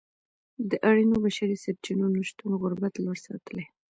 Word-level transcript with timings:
د 0.69 0.71
اړینو 0.89 1.15
بشري 1.25 1.55
سرچینو 1.63 2.05
نشتون 2.17 2.51
غربت 2.61 2.93
لوړ 3.03 3.17
ساتلی. 3.27 3.65